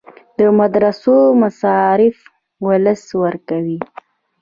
[0.37, 2.17] د مدرسو مصارف
[2.67, 3.79] ولس ورکوي